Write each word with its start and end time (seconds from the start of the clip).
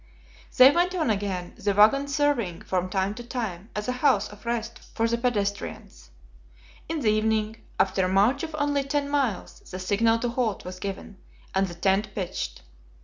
They 0.57 0.71
went 0.71 0.95
on 0.95 1.11
again, 1.11 1.53
the 1.57 1.75
wagon 1.75 2.07
serving, 2.07 2.63
from 2.63 2.89
time 2.89 3.13
to 3.13 3.23
time, 3.23 3.69
as 3.75 3.87
a 3.87 3.91
house 4.01 4.27
of 4.29 4.47
rest 4.47 4.79
for 4.95 5.07
the 5.07 5.15
pedestrians. 5.15 6.09
In 6.89 7.01
the 7.01 7.11
evening, 7.11 7.57
after 7.79 8.05
a 8.05 8.09
march 8.09 8.41
of 8.41 8.55
only 8.57 8.81
ten 8.83 9.09
miles, 9.09 9.59
the 9.59 9.77
signal 9.77 10.17
to 10.17 10.29
halt 10.29 10.65
was 10.65 10.79
given, 10.79 11.17
and 11.53 11.67
the 11.67 11.75
tent 11.75 12.15
pitched. 12.15 12.63